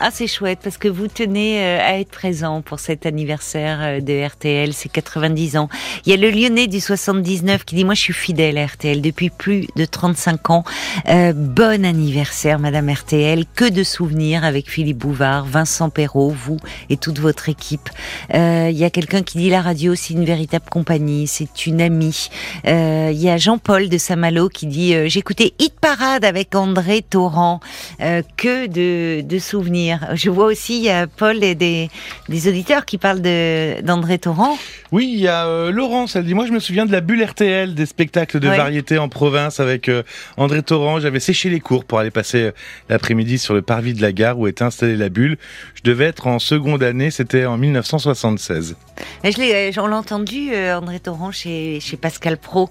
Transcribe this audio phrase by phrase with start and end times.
[0.00, 4.00] Ah, c'est chouette parce que vous tenez euh, à être présent pour cet anniversaire euh,
[4.00, 5.68] de RTL, c'est 90 ans.
[6.06, 9.02] Il y a le Lyonnais du 79 qui dit moi je suis fidèle à RTL
[9.02, 10.62] depuis plus de 35 ans.
[11.08, 16.58] Euh, bon anniversaire Madame RTL, que de souvenirs avec Philippe Bouvard, Vincent Perrault, vous
[16.90, 17.90] et toute votre équipe.
[18.34, 21.80] Euh, il y a quelqu'un qui dit la radio c'est une véritable compagnie, c'est une
[21.80, 22.28] amie.
[22.68, 27.58] Euh, il y a Jean-Paul de Saint-Malo qui dit j'écoutais Hit Parade avec André Torrent,
[27.98, 31.90] que de, de souvenirs je vois aussi, Paul et des,
[32.28, 34.56] des auditeurs qui parlent d'André Torrent.
[34.90, 37.22] Oui, il y a euh, Laurence, elle dit, moi je me souviens de la bulle
[37.22, 40.02] RTL, des spectacles de variété en province avec euh,
[40.38, 41.00] André Torrent.
[41.00, 42.50] J'avais séché les cours pour aller passer euh,
[42.88, 45.36] l'après-midi sur le parvis de la gare où était installée la bulle.
[45.74, 48.76] Je devais être en seconde année, c'était en 1976.
[49.24, 52.68] Je on l'a entendu, André Torrent, chez, chez Pascal Pro.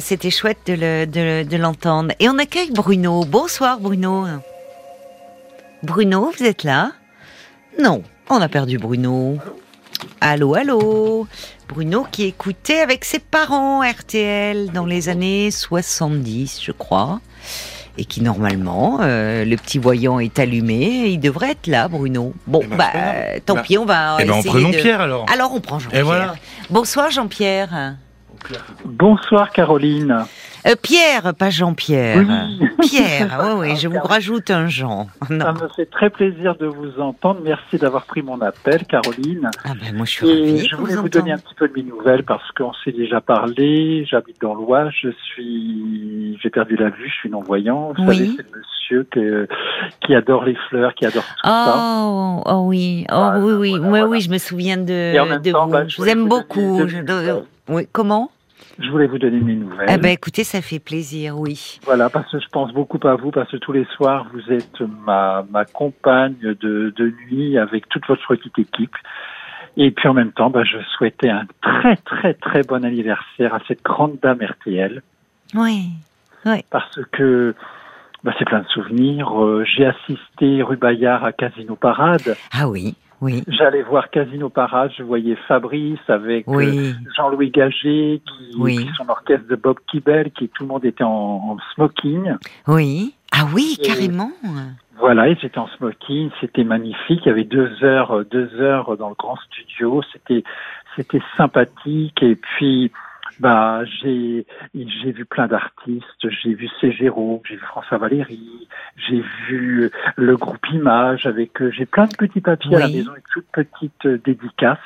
[0.00, 2.12] c'était chouette de l'entendre.
[2.20, 3.24] Et on accueille Bruno.
[3.24, 4.26] Bonsoir Bruno.
[5.82, 6.92] Bruno, vous êtes là?
[7.78, 9.38] Non, on a perdu Bruno.
[10.20, 11.26] Allô, allô?
[11.68, 17.20] Bruno qui écoutait avec ses parents RTL dans les années 70, je crois.
[17.98, 22.34] Et qui normalement, euh, le petit voyant est allumé, il devrait être là, Bruno.
[22.46, 24.16] Bon, eh ben, bah, tant bah, pis, on va.
[24.20, 25.26] Eh ben, on alors.
[25.32, 26.36] Alors on prend Jean-Pierre.
[26.70, 27.96] Bonsoir Jean-Pierre.
[28.84, 30.24] Bonsoir Caroline.
[30.66, 32.24] Euh, Pierre, pas Jean-Pierre.
[32.80, 35.06] Pierre, oui, oui, je vous rajoute un Jean.
[35.28, 37.40] Ça me fait très plaisir de vous entendre.
[37.44, 39.50] Merci d'avoir pris mon appel, Caroline.
[39.64, 41.84] Ah ben moi je suis ravie Je voulais vous, donner un petit peu de mes
[41.84, 44.04] nouvelles parce qu'on s'est déjà parlé.
[44.10, 47.92] J'habite dans l'Oise, je suis, j'ai perdu la vue, je suis non-voyant.
[47.96, 49.46] Vous savez, c'est le monsieur
[50.04, 51.74] qui adore les fleurs, qui adore tout ça.
[51.78, 55.70] Oh, oh oui, oh oui, oui, oui, oui, je me souviens de, de vous.
[55.70, 56.82] Bah, je vous aime beaucoup.
[57.68, 58.30] oui, comment?
[58.78, 59.88] Je voulais vous donner mes nouvelles.
[59.90, 61.80] Eh ben, écoutez, ça fait plaisir, oui.
[61.84, 64.80] Voilà, parce que je pense beaucoup à vous, parce que tous les soirs, vous êtes
[65.04, 66.54] ma, ma compagne de,
[66.94, 68.94] de nuit avec toute votre petite équipe.
[69.76, 73.60] Et puis en même temps, bah, je souhaitais un très très très bon anniversaire à
[73.68, 75.02] cette grande dame RTL.
[75.54, 75.90] Oui,
[76.46, 76.64] oui.
[76.70, 77.54] Parce que
[78.24, 79.42] bah, c'est plein de souvenirs.
[79.42, 82.36] Euh, j'ai assisté rue Bayard à Casino Parade.
[82.52, 82.94] Ah oui.
[83.20, 83.42] Oui.
[83.48, 89.56] J'allais voir Casino Parade, je voyais Fabrice avec euh, Jean-Louis Gagé, qui, son orchestre de
[89.56, 92.34] Bob Kibel, qui tout le monde était en, smoking.
[92.68, 93.14] Oui.
[93.32, 94.32] Ah oui, carrément.
[94.98, 97.20] Voilà, ils étaient en smoking, c'était magnifique.
[97.24, 100.02] Il y avait deux heures, deux heures dans le grand studio.
[100.12, 100.42] C'était,
[100.94, 102.22] c'était sympathique.
[102.22, 102.90] Et puis,
[103.40, 106.92] bah, j'ai j'ai vu plein d'artistes, j'ai vu C.
[106.92, 112.16] Jérôme, j'ai vu François Valéry, j'ai vu le groupe Image avec euh, j'ai plein de
[112.16, 114.78] petits papiers à la maison, une toute petite euh, dédicace.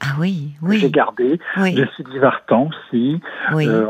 [0.00, 0.78] Ah oui, oui.
[0.78, 1.40] J'ai gardé.
[1.56, 1.74] Oui.
[1.76, 3.20] Je suis divertant aussi.
[3.52, 3.66] Oui.
[3.66, 3.86] Euh,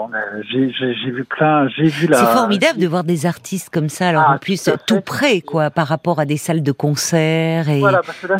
[0.51, 2.17] j'ai vu plein, j'ai vu la.
[2.17, 5.71] C'est formidable de voir des artistes comme ça, alors ah, en plus tout, près, quoi,
[5.71, 7.81] par rapport à des salles de concert et.
[7.81, 8.37] Voilà, parce que là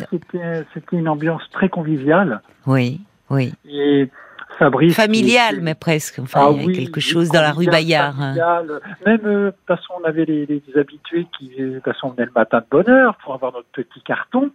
[0.73, 2.41] c'était une ambiance très conviviale.
[2.65, 3.53] Oui, oui.
[3.69, 4.09] Et
[4.59, 4.95] Fabrice.
[4.95, 6.19] Familial, mais presque.
[6.19, 8.15] Enfin, ah il y a quelque chose dans la rue Bayard.
[8.19, 8.35] Hein.
[9.05, 11.51] Même, euh, parce qu'on avait les, les, habitués qui,
[11.83, 14.51] parce qu'on venait le matin de bonne heure pour avoir notre petit carton.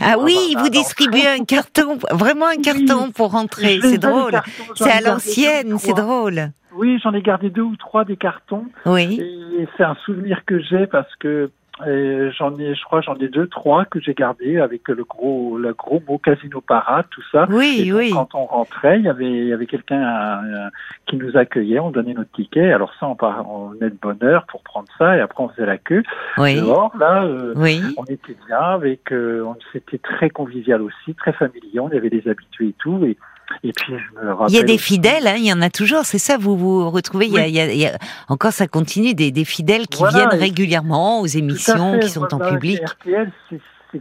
[0.00, 4.40] Ah oui, vous distribuez un carton, vraiment un carton pour rentrer, c'est drôle.
[4.74, 6.50] C'est à l'ancienne, c'est drôle.
[6.74, 8.66] Oui, j'en ai gardé deux ou trois des cartons.
[8.84, 9.20] Oui.
[9.58, 13.46] Et c'est un souvenir que j'ai parce que j'en ai, je crois, j'en ai deux,
[13.48, 17.46] trois que j'ai gardés avec le gros, le gros mot casino parade, tout ça.
[17.50, 18.10] Oui, oui.
[18.12, 20.68] Quand on rentrait, il y avait, il y avait quelqu'un euh,
[21.06, 22.72] qui nous accueillait, on donnait notre ticket.
[22.72, 25.66] Alors ça, on, on venait de bonne heure pour prendre ça et après on faisait
[25.66, 26.02] la queue.
[26.38, 26.56] Oui.
[26.56, 27.82] Dehors, là, euh, oui.
[27.96, 31.80] on était bien avec, euh, c'était très convivial aussi, très familier.
[31.80, 33.16] On avait des habitués et tout et
[33.62, 36.04] et puis, je me il y a des fidèles, hein, il y en a toujours,
[36.04, 39.30] c'est ça, vous vous retrouvez, il, y a, il, y a, encore ça continue, des,
[39.30, 42.80] des fidèles qui viennent régulièrement aux émissions, qui sont en public.
[42.84, 43.60] RTL, c'est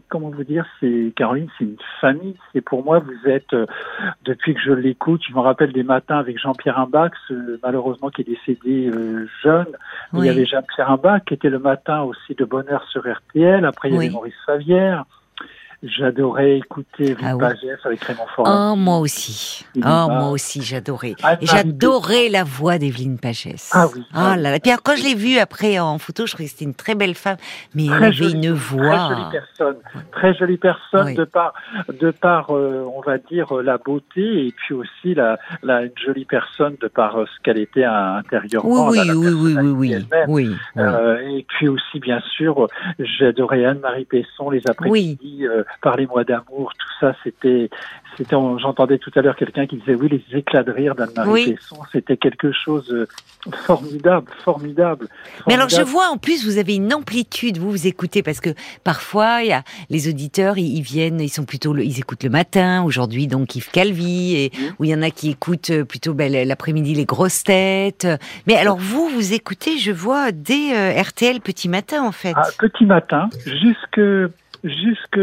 [0.09, 2.35] comment vous dire, c'est Caroline, c'est une famille.
[2.51, 3.65] C'est pour moi, vous êtes euh,
[4.25, 8.21] depuis que je l'écoute, je me rappelle des matins avec Jean-Pierre Imbax, euh, malheureusement qui
[8.21, 9.67] est décédé euh, jeune.
[10.13, 13.65] Il y avait Jean-Pierre Imbax qui était le matin aussi de bonheur sur RTL.
[13.65, 15.05] Après il y avait Maurice Favière.
[15.83, 17.33] J'adorais écouter ah
[17.83, 18.25] avec Raymond.
[18.37, 19.65] Oh, moi aussi.
[19.77, 21.15] Oh, moi aussi, j'adorais.
[21.21, 23.69] Ah, j'adorais la voix d'Evelyne Pagès.
[23.73, 24.03] Ah oui.
[24.15, 24.59] Oh là là.
[24.59, 27.15] Puis quand je l'ai vue après en photo, je trouvais que c'était une très belle
[27.15, 27.35] femme,
[27.75, 29.09] mais elle avait une voix.
[29.09, 29.75] Très jolie personne.
[30.11, 31.53] Très jolie personne de par,
[31.89, 35.91] de par, euh, on va dire, euh, la beauté et puis aussi la, la une
[36.05, 38.87] jolie personne de par euh, ce qu'elle était intérieurement.
[38.87, 42.67] Oui, oui, oui, oui, oui, oui, euh, et puis aussi, bien sûr,
[42.99, 45.45] j'adorais Anne-Marie Pesson les après-midi.
[45.81, 47.69] Parlez-moi d'amour, tout ça, c'était,
[48.17, 51.77] c'était, j'entendais tout à l'heure quelqu'un qui disait oui, les éclats de rire d'Anne-Marie Pesson,
[51.91, 53.07] c'était quelque chose euh,
[53.65, 55.07] formidable, formidable,
[55.47, 58.51] Mais alors je vois en plus vous avez une amplitude, vous vous écoutez parce que
[58.83, 62.83] parfois il y a les auditeurs ils, viennent, ils sont plutôt ils écoutent le matin.
[62.83, 64.61] Aujourd'hui donc Yves Calvi et mmh.
[64.79, 68.07] où il y en a qui écoutent euh, plutôt ben, l'après-midi les grosses têtes.
[68.47, 72.33] Mais alors vous vous écoutez, je vois des euh, RTL petit matin en fait.
[72.35, 73.99] Ah, petit matin jusque
[74.63, 75.19] jusque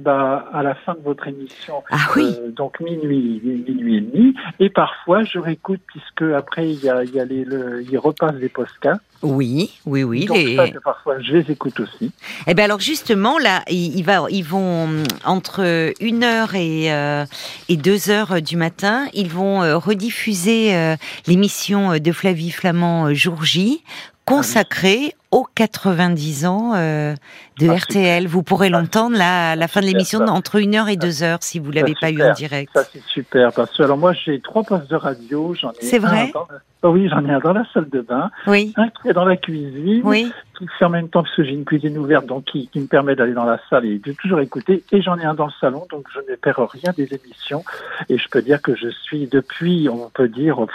[0.00, 1.82] bah, à la fin de votre émission.
[1.90, 2.34] Ah oui.
[2.38, 4.34] Euh, donc minuit, minuit et demi.
[4.60, 7.98] Et parfois, je réécoute puisque après il y a, il y a les, le, il
[7.98, 8.98] repasse des postcards.
[9.22, 10.24] Oui, oui, oui.
[10.24, 10.56] Donc les...
[10.56, 12.10] ça, parfois, je les écoute aussi.
[12.46, 14.02] Eh ben alors justement, là, ils,
[14.42, 14.88] vont
[15.24, 17.24] entre une heure et, euh,
[17.68, 20.96] et deux heures du matin, ils vont euh, rediffuser euh,
[21.26, 23.82] l'émission de Flavie Flamand Jour J
[24.24, 27.14] consacrée aux 90 ans euh,
[27.58, 28.26] de ah, RTL.
[28.26, 31.42] Vous pourrez l'entendre là, à la fin de l'émission entre 1 heure et 2 heures
[31.42, 32.70] si vous l'avez pas eu en direct.
[32.74, 35.98] Ça c'est super parce que alors moi j'ai trois postes de radio, j'en ai C'est
[35.98, 36.32] vrai
[36.82, 38.72] oh oui, j'en ai un dans la salle de bain, oui.
[38.76, 40.32] un qui est dans la cuisine, oui.
[40.58, 42.86] qui fait en même temps parce que j'ai une cuisine ouverte donc qui, qui me
[42.86, 45.52] permet d'aller dans la salle et de toujours écouter et j'en ai un dans le
[45.60, 47.64] salon donc je ne perds rien des émissions
[48.08, 50.66] et je peux dire que je suis depuis on peut dire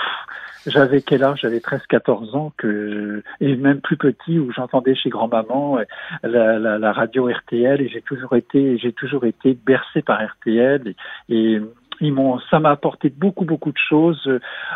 [0.67, 1.39] j'avais quel âge?
[1.41, 5.83] J'avais 13-14 ans que et même plus petit où j'entendais chez grand-maman euh,
[6.23, 10.93] la, la, la, radio RTL et j'ai toujours été j'ai toujours été bercé par RTL
[11.29, 11.61] et,
[12.01, 14.29] ils m'ont, ça m'a apporté beaucoup beaucoup de choses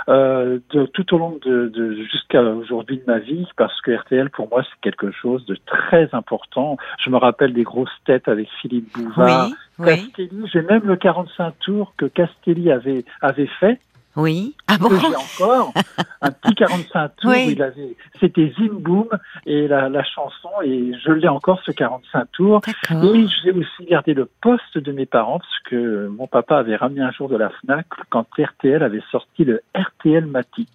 [0.10, 4.30] euh, de, tout au long de, de jusqu'à aujourd'hui de ma vie parce que RTL
[4.30, 6.78] pour moi c'est quelque chose de très important.
[7.00, 10.44] Je me rappelle des grosses têtes avec Philippe Bouvard, oui, Castelli.
[10.52, 13.80] J'ai même le 45 tours que Castelli avait avait fait
[14.16, 14.56] oui.
[14.68, 15.74] Ah bon J'ai encore
[16.22, 17.32] un petit 45 tours.
[17.32, 17.52] Oui.
[17.52, 19.08] Il avait, c'était Zim Boom
[19.46, 22.62] et la, la chanson et je l'ai encore ce 45 tours.
[22.90, 27.02] Et j'ai aussi gardé le poste de mes parents parce que mon papa avait ramené
[27.02, 30.70] un jour de la Fnac quand RTL avait sorti le RTL Matic.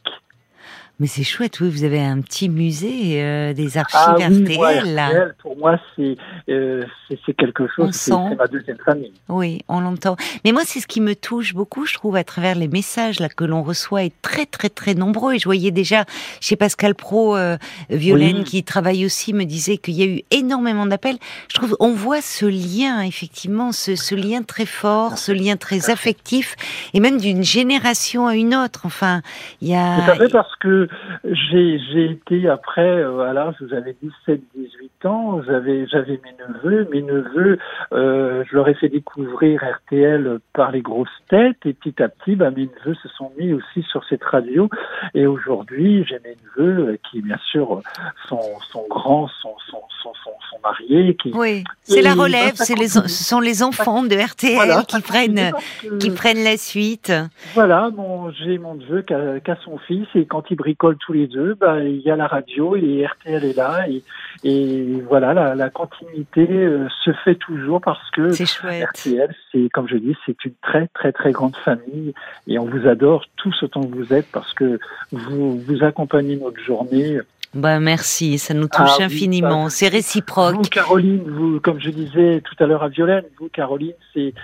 [0.99, 4.95] Mais c'est chouette, oui, vous avez un petit musée euh, des archives ah, oui, RTL,
[4.95, 5.11] là.
[5.43, 6.17] pour moi, c'est
[6.49, 6.83] euh,
[7.27, 9.13] c'est quelque chose, c'est ma deuxième famille.
[9.29, 10.17] Oui, on l'entend.
[10.45, 13.29] Mais moi, c'est ce qui me touche beaucoup, je trouve, à travers les messages là
[13.29, 15.35] que l'on reçoit, est très, très, très nombreux.
[15.35, 16.07] Et je voyais déjà
[16.41, 17.59] chez Pascal Pro, euh,
[17.91, 21.19] Violaine, qui travaille aussi, me disait qu'il y a eu énormément d'appels.
[21.49, 25.91] Je trouve, on voit ce lien, effectivement, ce, ce lien très fort, ce lien très
[25.91, 26.57] affectif,
[26.95, 28.81] et même d'une génération à une autre.
[28.85, 29.21] Enfin,
[29.61, 29.97] il y a...
[30.07, 30.86] À fait, parce que
[31.25, 33.97] j'ai été après, euh, à l'âge où j'avais
[34.27, 36.89] 17-18 ans, j'avais j'avais mes neveux.
[36.91, 37.59] Mes neveux,
[37.93, 42.37] euh, je leur ai fait découvrir RTL par les grosses têtes et petit à petit,
[42.37, 44.69] bah, mes neveux se sont mis aussi sur cette radio.
[45.15, 47.83] Et aujourd'hui, j'ai mes neveux qui, bien sûr,
[48.29, 49.83] sont, sont grands, sont, sont,
[50.23, 51.17] sont, sont, mariés.
[51.17, 55.53] Qui, oui, c'est la relève, c'est les, ce sont les enfants de RTL qui prennent
[56.01, 57.13] qui prennent la suite.
[57.55, 57.91] Voilà,
[58.39, 61.83] j'ai mon neveu qui a, son fils et quand il bricole tous les deux, bah,
[61.83, 64.03] il y a la radio et RTL est là et,
[64.45, 69.97] et voilà, la, la continuité euh, se fait toujours parce que RTL, c'est comme je
[69.97, 72.15] dis, c'est une très très très grande famille
[72.47, 74.79] et on vous adore tous autant que vous êtes parce que
[75.13, 77.21] vous vous accompagnez notre journée
[77.57, 79.69] bah merci, ça nous touche ah infiniment.
[79.69, 80.55] c'est réciproque.
[80.57, 84.35] Vous, Caroline, vous, comme je disais tout à l'heure à Violaine, vous, Caroline, c'est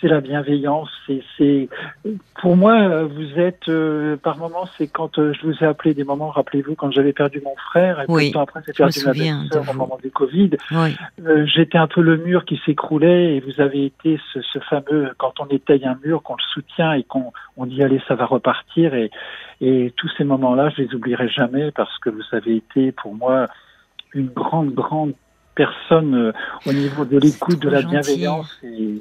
[0.00, 0.90] c'est la bienveillance.
[1.38, 1.68] C'est
[2.40, 6.04] pour moi, vous êtes euh, par moments, c'est quand euh, je vous ai appelé des
[6.04, 6.28] moments.
[6.28, 9.74] Rappelez-vous quand j'avais perdu mon frère et oui, temps après j'ai perdu ma belle-sœur au
[9.74, 10.50] moment du Covid.
[10.72, 10.96] Oui.
[11.24, 15.10] Euh, J'étais un peu le mur qui s'écroulait et vous avez été ce, ce fameux
[15.16, 18.26] quand on étaye un mur, qu'on le soutient et qu'on on dit allez ça va
[18.26, 19.10] repartir et
[19.60, 23.48] et tous ces moments-là, je les oublierai jamais parce que vous avez été pour moi
[24.12, 25.14] une grande, grande
[25.56, 26.32] personne euh,
[26.66, 28.46] au niveau de l'écoute, de la bienveillance.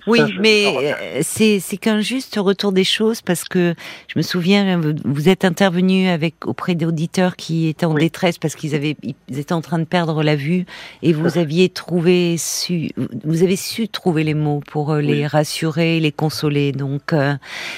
[0.08, 3.76] oui, mais euh, c'est c'est qu'un juste retour des choses parce que
[4.08, 8.74] je me souviens, vous êtes intervenu avec auprès d'auditeurs qui étaient en détresse parce qu'ils
[8.74, 10.66] avaient ils étaient en train de perdre la vue
[11.04, 12.90] et vous aviez trouvé su
[13.24, 16.72] vous avez su trouver les mots pour euh, les rassurer, les consoler.
[16.72, 17.14] Donc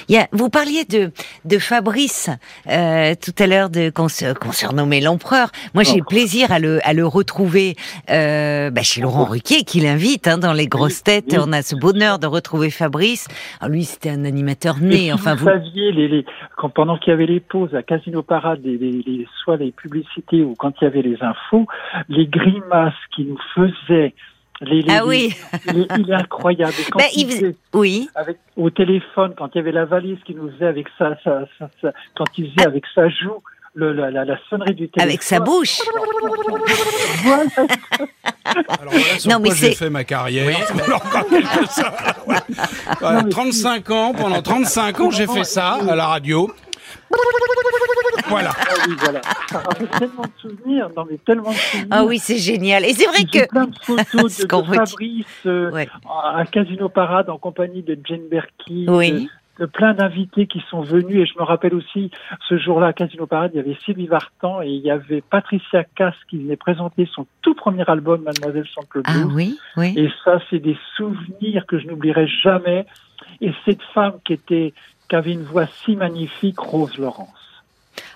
[0.08, 1.10] il y a, vous parliez de
[1.44, 2.30] de Fabrice
[2.68, 5.50] euh, tout à l'heure de qu'on surnommait l'empereur.
[5.74, 7.76] Moi j'ai plaisir à le à le retrouver.
[8.10, 11.36] Euh, bah, chez Laurent Ruquier qui l'invite hein, dans les grosses têtes.
[11.38, 13.28] On a ce bonheur de retrouver Fabrice.
[13.60, 15.12] Alors lui, c'était un animateur né.
[15.12, 16.24] enfin, vous, saviez, les, les,
[16.56, 20.42] quand, pendant qu'il y avait les pauses à Casino Parade, les, les, soit les publicités
[20.42, 21.66] ou quand il y avait les infos,
[22.08, 24.14] les grimaces qui nous faisaient
[24.60, 25.30] les, ah oui.
[25.72, 26.74] il est incroyable.
[26.90, 28.08] Quand bah, il faisait, oui.
[28.16, 31.44] Avec, au téléphone, quand il y avait la valise qui nous faisait avec ça, ça,
[31.58, 33.40] ça, ça quand il faisait avec sa joue
[33.78, 35.08] le, la, la, sonnerie du téléphone.
[35.08, 35.78] Avec sa bouche.
[38.44, 40.46] Alors voilà sur non, mais j'ai fait ma carrière.
[40.46, 40.54] Oui.
[41.68, 41.92] ça.
[43.00, 43.22] Voilà.
[43.24, 46.50] 35 ans, pendant 35 ans, j'ai fait ça à la radio.
[48.28, 48.50] Voilà.
[48.58, 49.20] Ah oui, voilà.
[49.48, 50.90] Ça rappelle tellement de souvenirs.
[50.96, 51.88] Non, mais tellement de souvenirs.
[51.90, 52.84] Ah oui, c'est génial.
[52.84, 53.46] Et c'est vrai que.
[53.48, 55.88] plein de photos de, de Fabrice euh, ouais.
[56.08, 58.86] à Casino Parade en compagnie de Jane Berkey.
[58.88, 59.28] Oui.
[59.66, 61.22] Plein d'invités qui sont venus.
[61.22, 62.10] Et je me rappelle aussi,
[62.48, 65.84] ce jour-là, à Casino Parade, il y avait Sylvie Vartan et il y avait Patricia
[65.96, 69.94] Cass qui venait présenter son tout premier album, Mademoiselle sans Claude Ah oui, oui.
[69.96, 72.86] Et ça, c'est des souvenirs que je n'oublierai jamais.
[73.40, 74.72] Et cette femme qui était,
[75.08, 77.62] qui avait une voix si magnifique, Rose Laurence.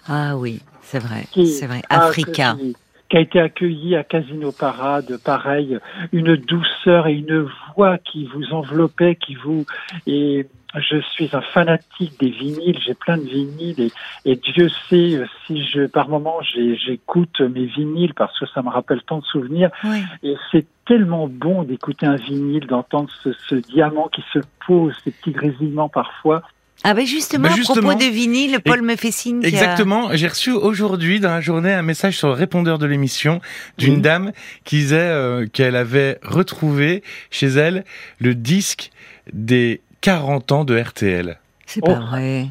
[0.07, 1.83] Ah oui, c'est vrai, c'est vrai.
[1.89, 2.57] Africa.
[2.59, 2.77] Qui,
[3.09, 5.79] qui, a été accueilli à Casino Parade, pareil,
[6.13, 9.65] une douceur et une voix qui vous enveloppait, qui vous
[10.07, 13.93] et je suis un fanatique des vinyles, j'ai plein de vinyles et,
[14.25, 18.69] et Dieu sait euh, si je par moment j'écoute mes vinyles parce que ça me
[18.69, 20.02] rappelle tant de souvenirs oui.
[20.23, 25.11] et c'est tellement bon d'écouter un vinyle, d'entendre ce, ce, diamant qui se pose, ces
[25.11, 26.43] petits grésillements parfois.
[26.85, 29.45] Ah ben justement, ben justement, à propos de vinyle, Paul me fait signe.
[29.45, 30.17] Exactement, a...
[30.17, 33.41] j'ai reçu aujourd'hui dans la journée un message sur le répondeur de l'émission
[33.79, 34.02] d'une mmh.
[34.02, 34.33] dame
[34.64, 37.85] qui disait euh, qu'elle avait retrouvé chez elle
[38.19, 38.91] le disque
[39.33, 41.39] des 40 ans de RTL.
[41.67, 42.49] C'est oh, pas vrai.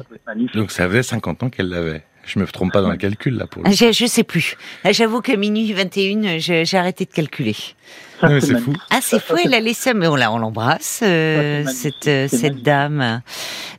[0.54, 2.02] Donc ça faisait 50 ans qu'elle l'avait.
[2.24, 3.64] Je me trompe pas dans le calcul là pour.
[3.70, 4.56] Je, je sais plus.
[4.90, 7.56] J'avoue que minuit 21, j'ai arrêté de calculer.
[8.20, 8.74] c'est fou.
[8.90, 13.22] Ah, c'est fou, elle a laissé, mais on, on l'embrasse, euh, cette, euh, cette dame.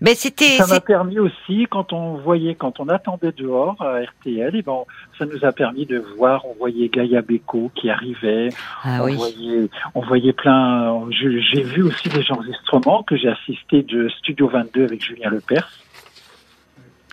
[0.03, 0.57] Mais c'était.
[0.57, 4.85] Ça m'a permis aussi, quand on voyait, quand on attendait dehors à RTL, et bon,
[5.17, 8.49] ça nous a permis de voir, on voyait Gaïa Beko qui arrivait,
[8.83, 9.15] ah, on, oui.
[9.15, 14.83] voyait, on voyait plein, j'ai vu aussi des enregistrements que j'ai assisté de Studio 22
[14.83, 15.71] avec Julien Lepers.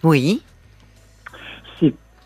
[0.03, 0.43] Oui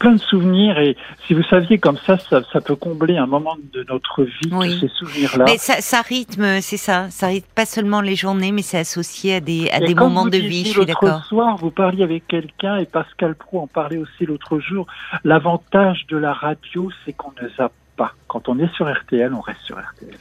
[0.05, 3.57] plein de souvenirs et si vous saviez comme ça, ça, ça peut combler un moment
[3.73, 4.79] de notre vie, oui.
[4.79, 5.47] ces souvenirs-là.
[5.47, 9.37] Mais ça, ça rythme, c'est ça, ça rythme pas seulement les journées, mais c'est associé
[9.37, 11.09] à des, à des moments de vie, je suis d'accord.
[11.09, 14.87] L'autre soir, vous parliez avec quelqu'un et Pascal Pro en parlait aussi l'autre jour.
[15.25, 18.13] L'avantage de la radio, c'est qu'on ne zappe pas.
[18.29, 20.15] Quand on est sur RTL, on reste sur RTL.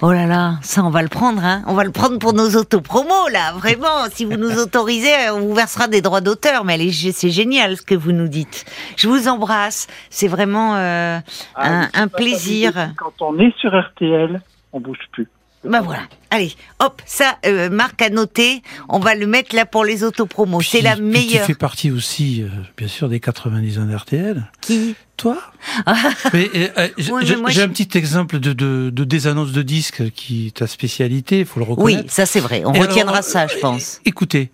[0.00, 1.62] Oh là là, ça on va le prendre, hein.
[1.66, 4.06] On va le prendre pour nos autopromos là, vraiment.
[4.10, 6.64] Si vous nous autorisez, on vous versera des droits d'auteur.
[6.64, 8.64] Mais c'est génial ce que vous nous dites.
[8.96, 9.86] Je vous embrasse.
[10.10, 11.18] C'est vraiment euh,
[11.54, 12.72] ah, un, un plaisir.
[12.96, 14.40] Quand on est sur RTL,
[14.72, 15.28] on bouge plus.
[15.64, 16.02] Ben voilà.
[16.30, 18.62] Allez, hop, ça, euh, Marc a noté.
[18.88, 20.60] On va le mettre là pour les autopromos.
[20.62, 21.46] C'est la meilleure.
[21.46, 24.50] Tu fais partie aussi, euh, bien sûr, des 90 ans d'RTL.
[24.60, 25.38] Qui Toi
[26.34, 30.66] euh, oui, j'ai un petit exemple de, de, de désannonce de disques qui est ta
[30.66, 32.02] spécialité, il faut le reconnaître.
[32.04, 32.62] Oui, ça c'est vrai.
[32.64, 34.00] On Et retiendra alors, ça, je pense.
[34.04, 34.50] Écoutez.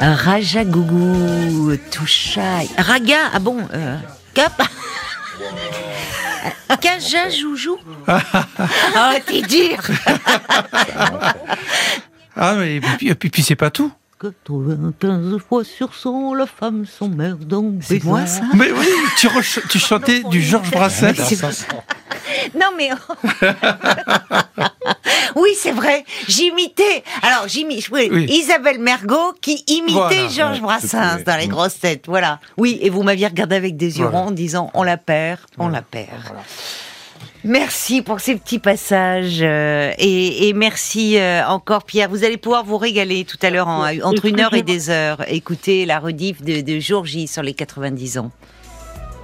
[0.00, 2.68] Raja Gougou, Touchaï.
[2.78, 3.96] Raga, ah bon, euh,
[4.32, 4.62] Cap
[6.80, 7.78] Kaja Joujou
[8.08, 9.78] Oh, t'es dur
[12.36, 13.92] Ah, mais puis, puis c'est pas tout.
[14.20, 18.86] 95 fois sur 100, la femme s'emmerde donc C'est moi ça Mais oui,
[19.16, 19.28] tu,
[19.70, 21.14] tu chantais du Georges Brassens.
[22.54, 22.90] non mais
[25.36, 28.26] oui c'est vrai j'imitais alors j'imitais oui, oui.
[28.30, 32.90] Isabelle Mergot qui imitait voilà, Georges ouais, Brassens dans les grosses têtes voilà oui et
[32.90, 34.18] vous m'aviez regardé avec des yeux voilà.
[34.20, 35.78] ronds en disant on la perd on voilà.
[35.78, 36.42] la perd voilà.
[37.44, 42.08] Merci pour ces petits passages euh, et, et, merci euh, encore Pierre.
[42.10, 45.24] Vous allez pouvoir vous régaler tout à l'heure entre une heure et des heures.
[45.28, 48.30] Écoutez la rediff de, de jour J sur les 90 ans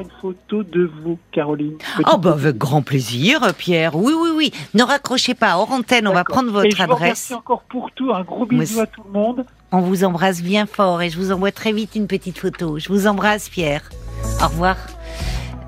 [0.01, 1.79] une photo de vous, Caroline.
[2.13, 3.97] Oh, bah, avec grand plaisir, Pierre.
[3.97, 4.53] Oui, oui, oui.
[4.75, 5.57] Ne raccrochez pas.
[5.57, 7.01] Hors antenne, on va prendre votre et je adresse.
[7.01, 8.13] Merci encore pour tout.
[8.13, 9.47] Un gros bisou à tout le monde.
[9.73, 12.79] On vous embrasse bien fort et je vous envoie très vite une petite photo.
[12.79, 13.91] Je vous embrasse, Pierre.
[14.43, 14.77] Au revoir.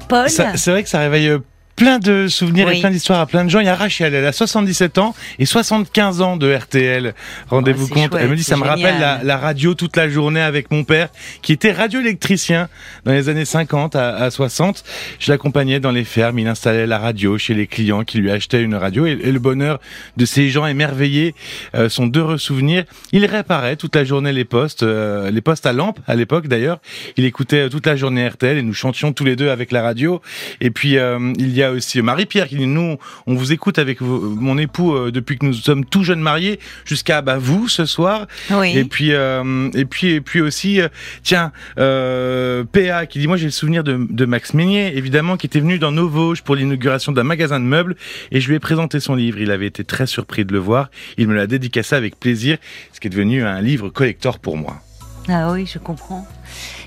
[0.09, 0.29] Paul.
[0.29, 1.39] C'est vrai que ça réveille
[1.79, 2.79] plein de souvenirs oui.
[2.79, 3.61] et plein d'histoires à plein de gens.
[3.61, 7.15] Il y a Rachel, elle a 77 ans et 75 ans de RTL.
[7.49, 8.11] Rendez-vous oh, compte.
[8.11, 10.83] Chouette, elle me dit, ça me rappelle la, la, radio toute la journée avec mon
[10.83, 11.09] père,
[11.41, 12.69] qui était radioélectricien
[13.05, 14.83] dans les années 50 à, à 60.
[15.21, 16.41] Je l'accompagnais dans les fermes.
[16.41, 19.39] Il installait la radio chez les clients qui lui achetaient une radio et, et le
[19.39, 19.79] bonheur
[20.17, 21.37] de ces gens émerveillés
[21.77, 22.85] euh, sont d'heureux souvenirs.
[23.13, 26.81] Il réparait toute la journée les postes, euh, les postes à lampe à l'époque d'ailleurs.
[27.17, 30.21] Il écoutait toute la journée RTL et nous chantions tous les deux avec la radio.
[30.61, 34.03] Et puis, euh, il y a aussi Marie-Pierre qui dit nous on vous écoute avec
[34.03, 37.87] vous, mon époux euh, depuis que nous sommes tout jeunes mariés jusqu'à bah, vous ce
[37.87, 38.27] soir.
[38.51, 38.77] Oui.
[38.77, 40.89] et puis euh, et puis et puis aussi euh,
[41.23, 45.61] tiens PA qui dit moi j'ai le souvenir de, de, Max Meignier évidemment qui était
[45.61, 47.97] venu dans nos Vosges pour l'inauguration d'un magasin de meubles.
[48.31, 49.39] Et je lui ai présenté son livre.
[49.39, 50.91] Il avait été très surpris de le voir.
[51.17, 52.59] Il me l'a dédicacé avec plaisir
[52.93, 54.81] ce qui est devenu un livre collector pour moi.
[55.29, 56.27] Ah oui, je comprends.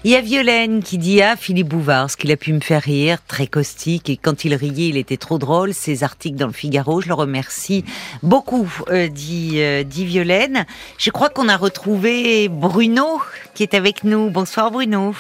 [0.03, 2.59] Il y a Violaine qui dit à ah, Philippe Bouvard, ce qu'il a pu me
[2.59, 5.75] faire rire, très caustique, et quand il riait, il était trop drôle.
[5.75, 7.85] Ses articles dans le Figaro, je le remercie
[8.23, 10.65] beaucoup, euh, dit, euh, dit Violaine.
[10.97, 13.21] Je crois qu'on a retrouvé Bruno
[13.53, 14.31] qui est avec nous.
[14.31, 15.13] Bonsoir Bruno.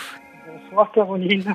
[0.71, 1.51] Bonsoir Caroline.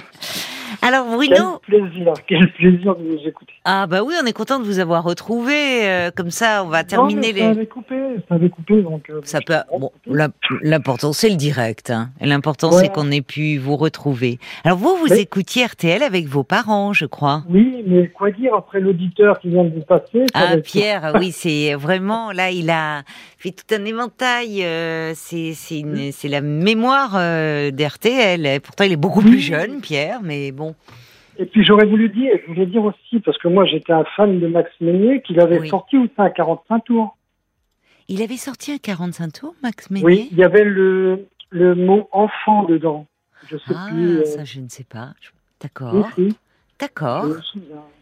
[0.83, 1.61] Alors Bruno.
[1.67, 3.55] Quel plaisir, quel plaisir de vous écouter.
[3.65, 5.55] Ah bah oui, on est content de vous avoir retrouvé.
[5.89, 7.41] Euh, comme ça, on va terminer les.
[7.41, 7.97] Ça avait coupé,
[8.29, 9.09] ça avait coupé donc.
[9.09, 9.55] Euh, ça peut.
[9.79, 9.91] Bon,
[10.63, 11.89] l'important c'est le direct.
[11.91, 12.11] Hein.
[12.21, 14.39] L'important c'est qu'on ait pu vous retrouver.
[14.65, 17.43] Alors vous, vous écoutiez RTL avec vos parents, je crois.
[17.49, 21.75] Oui, mais quoi dire après l'auditeur qui vient de vous passer Ah Pierre, oui, c'est
[21.75, 23.03] vraiment là, il a
[23.47, 24.65] fait tout un éventail.
[24.65, 27.13] Euh, c'est c'est la mémoire
[27.73, 28.61] d'RTL.
[28.61, 30.75] Pourtant, il est beaucoup plus jeune, Pierre, mais bon.
[31.39, 34.41] Et puis j'aurais voulu dire, je voulais dire aussi, parce que moi j'étais un fan
[34.41, 37.17] de Max Meignier, qu'il avait sorti aussi un 45 tours.
[38.09, 42.09] Il avait sorti un 45 tours, Max Meignier Oui, il y avait le, le mot
[42.13, 43.07] enfant dedans.
[43.49, 44.19] Je sais ah, plus.
[44.19, 44.25] Euh...
[44.25, 45.11] ça je ne sais pas.
[45.61, 46.09] D'accord.
[46.79, 47.27] D'accord.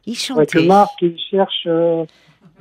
[0.07, 0.67] Il chantait.
[0.67, 1.67] Marc, il cherche.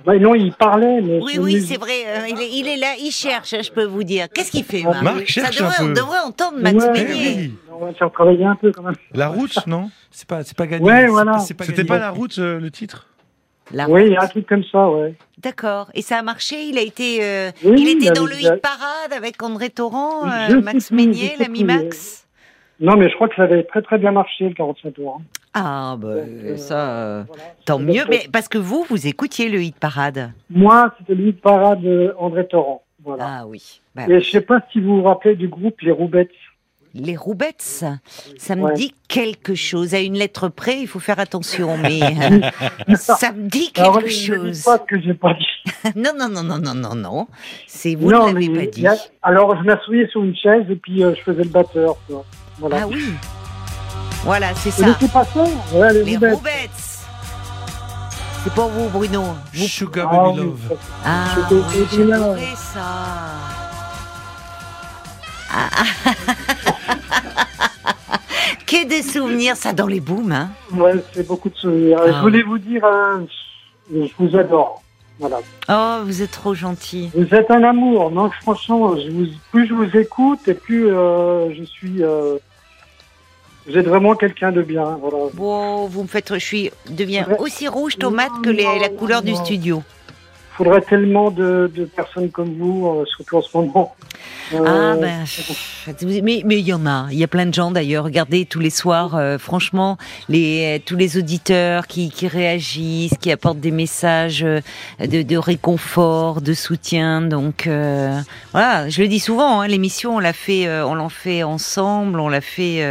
[0.06, 1.20] Bah, non, il parlait, mais.
[1.22, 2.04] Oui, oui, c'est vrai.
[2.08, 4.28] Euh, il, est, il, est, là, il cherche, je peux vous dire.
[4.34, 5.92] Qu'est-ce qu'il fait, Marc, Marc cherche Ça devrait, un peu.
[5.92, 7.52] On devrait entendre Max ouais, Meignier.
[7.72, 8.96] On va faire travailler un peu quand même.
[9.14, 10.86] La route, non C'est pas, c'est pas gagné.
[10.86, 11.40] Ouais, voilà.
[11.40, 13.08] C'était pas la route, euh, le titre
[13.72, 15.16] la oui, il y a un truc comme ça, ouais.
[15.38, 15.90] D'accord.
[15.94, 19.14] Et ça a marché Il a été, euh, oui, il était dans le hit parade
[19.16, 22.28] avec André Torrent, euh, Max Meignier, l'ami Max.
[22.80, 25.20] Non, mais je crois que ça avait très très bien marché le 45 tours.
[25.20, 25.24] Hein.
[25.54, 27.24] Ah, bah, euh, ça, euh,
[27.66, 28.04] tant mieux.
[28.10, 30.32] Mais parce que vous, vous écoutiez le hit parade.
[30.50, 31.86] Moi, c'était le hit parade
[32.18, 32.84] André Torrent.
[33.04, 33.26] Voilà.
[33.28, 33.82] Ah oui.
[33.96, 36.32] Bah, Et je sais pas si vous vous rappelez du groupe Les Roubettes.
[36.96, 39.96] Les Roubettes, ça me dit quelque chose.
[39.96, 42.00] À une lettre près, il faut faire attention, mais
[42.96, 44.62] ça me dit quelque Alors, chose.
[44.64, 45.92] pas que j'ai pas dit.
[45.96, 47.28] non, non, non, non, non, non, non.
[47.66, 48.86] C'est vous ne l'avez pas dit.
[49.24, 51.98] Alors, je m'asseyais sur une chaise et puis euh, je faisais le batteur.
[52.60, 52.82] Voilà.
[52.84, 53.04] Ah oui.
[54.24, 54.86] Voilà, c'est ça.
[54.88, 56.70] Les, les Roubettes.
[58.44, 59.24] C'est pour vous, Bruno.
[59.54, 59.66] Vous...
[59.66, 60.78] Sugar Baby ah, Love.
[61.06, 62.08] Ah, oui, j'ai
[62.56, 62.82] ça.
[65.52, 65.70] Ah.
[68.66, 72.00] que de souvenirs, ça, dans les booms, hein Ouais, c'est beaucoup de souvenirs.
[72.06, 72.22] Je ah.
[72.22, 72.84] voulais vous dire,
[73.92, 74.82] je vous adore.
[75.20, 75.40] Voilà.
[75.70, 77.12] Oh, vous êtes trop gentil.
[77.16, 78.12] Vous êtes un amour.
[78.12, 82.04] Non, franchement, je vous, plus je vous écoute et plus euh, je suis...
[82.04, 82.38] Euh,
[83.68, 85.30] vous êtes vraiment quelqu'un de bien, voilà.
[85.34, 89.36] Bon, vous me faites, je suis, deviens aussi rouge tomate que les, la couleur du
[89.36, 89.84] studio.
[90.54, 93.96] Il faudrait tellement de, personnes comme vous, euh, surtout en ce moment.
[94.52, 95.26] Ah ben,
[96.22, 98.04] mais mais il y en a, il y a plein de gens d'ailleurs.
[98.04, 99.98] Regardez tous les soirs, euh, franchement,
[100.30, 104.60] les tous les auditeurs qui, réagissent, qui apportent des messages euh,
[105.00, 107.22] de, réconfort, de soutien.
[107.22, 108.20] Donc euh,
[108.52, 112.30] voilà, je le dis souvent, hein, l'émission on l'a fait, on l'a fait ensemble, on
[112.30, 112.84] l'a fait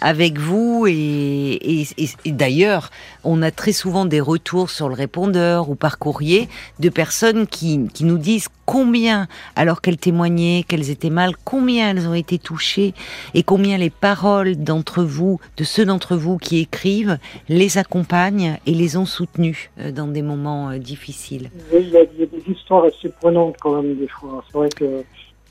[0.00, 1.86] avec vous et,
[2.26, 2.90] d'ailleurs
[3.24, 6.48] on a très souvent des retours sur le répondeur ou par courrier
[6.90, 12.14] personnes qui, qui nous disent combien, alors qu'elles témoignaient, qu'elles étaient mal, combien elles ont
[12.14, 12.92] été touchées
[13.32, 18.72] et combien les paroles d'entre vous, de ceux d'entre vous qui écrivent, les accompagnent et
[18.72, 21.50] les ont soutenues euh, dans des moments euh, difficiles.
[21.72, 24.44] Oui, il y, a, des histoires assez prenantes quand même des fois.
[24.46, 25.02] C'est vrai que.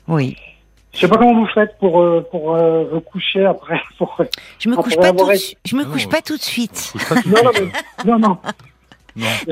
[0.06, 0.36] Oui.
[0.92, 3.80] Je sais pas comment vous faites pour euh, pour vous coucher après.
[4.58, 5.28] je me couche pas tout.
[5.64, 6.94] Je me couche pas tout de suite.
[7.26, 7.52] non, non,
[8.06, 8.38] non, non.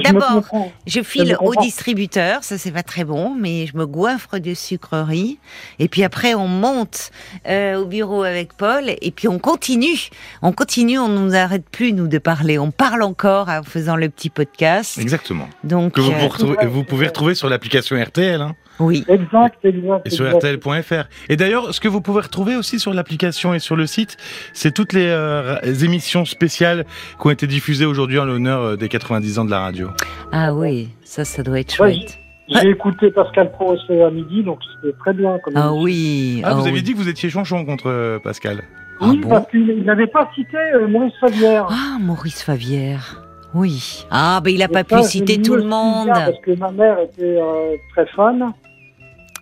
[0.04, 0.42] D'abord,
[0.86, 5.38] je, file au distributeur, ça c'est pas très bon, mais je me goinfre de sucreries.
[5.78, 7.10] Et puis après, on monte
[7.48, 10.08] euh, au bureau avec Paul, et puis on continue.
[10.42, 12.58] On continue, on nous arrête plus nous de parler.
[12.58, 14.98] On parle encore en faisant le petit podcast.
[14.98, 15.48] Exactement.
[15.64, 18.40] Donc que vous, euh, vous pouvez retrouver sur l'application RTL.
[18.40, 18.54] Hein.
[18.78, 19.04] Oui.
[19.08, 20.06] Exact, exact.
[20.06, 21.08] Et sur RTL.fr.
[21.28, 24.16] Et d'ailleurs, ce que vous pouvez retrouver aussi sur l'application et sur le site,
[24.52, 26.84] c'est toutes les euh, émissions spéciales
[27.20, 29.88] qui ont été diffusées aujourd'hui en l'honneur euh, des 90 ans de la radio.
[30.32, 32.18] Ah oui, ça, ça doit être chouette.
[32.48, 35.36] J'ai écouté Pascal Pro à midi, donc c'était très bien.
[35.56, 36.42] ah oui.
[36.44, 38.62] Ah, vous ah avez dit que vous étiez chonchon contre euh, Pascal.
[39.00, 40.56] Oui, ah parce qu'il n'avait pas cité
[40.88, 41.66] Maurice Favière.
[41.70, 43.22] Ah, Maurice Favière.
[43.52, 44.06] Oui.
[44.10, 46.08] Ah, ben il n'a pas pu citer tout le monde.
[46.08, 47.38] Parce que ma mère était
[47.94, 48.52] très fan.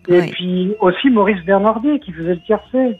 [0.08, 2.98] Et puis aussi Maurice Bernardet qui faisait le tiercé.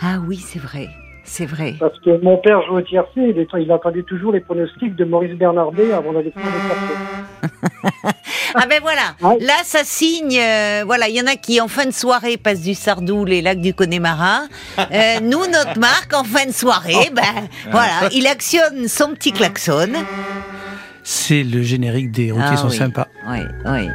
[0.00, 0.88] Ah oui, c'est vrai.
[1.26, 1.74] C'est vrai.
[1.80, 5.34] Parce que mon père jouait au tiercé, il, il attendait toujours les pronostics de Maurice
[5.36, 8.14] Bernardet avant d'aller faire le tiercé.
[8.54, 11.86] ah ben voilà, là ça signe, euh, voilà, il y en a qui en fin
[11.86, 14.42] de soirée passent du Sardou, les lacs du Connemara.
[14.78, 19.92] Euh, nous, notre marque, en fin de soirée, ben voilà, il actionne son petit klaxon.
[21.02, 23.08] C'est le générique des routiers ah sont sympas.
[23.28, 23.88] Oui, oui.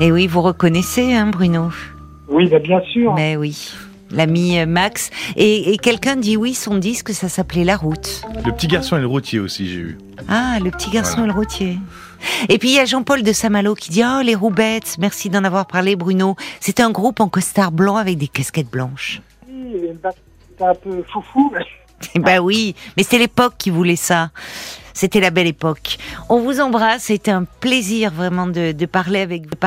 [0.00, 1.70] Et oui, vous reconnaissez, hein, Bruno
[2.28, 3.14] Oui, bah, bien sûr.
[3.14, 3.72] Mais oui.
[4.10, 5.10] l'ami euh, Max.
[5.36, 8.22] Et, quelqu'un dit oui, son disque, ça s'appelait La Route.
[8.44, 9.98] Le petit garçon et le routier aussi, j'ai eu.
[10.28, 11.78] Ah, le petit garçon et le routier.
[12.48, 15.44] Et puis il y a Jean-Paul de Saint-Malo qui dit Oh, les Roubettes, merci d'en
[15.44, 16.36] avoir parlé, Bruno.
[16.60, 19.20] C'était un groupe en costard blanc avec des casquettes blanches.
[19.48, 19.90] Oui,
[20.50, 21.52] c'était un peu foufou.
[21.52, 22.20] Mais...
[22.20, 24.30] bah oui, mais c'est l'époque qui voulait ça.
[24.94, 25.98] C'était la belle époque.
[26.28, 27.04] On vous embrasse.
[27.04, 29.56] C'était un plaisir vraiment de, de parler avec vous.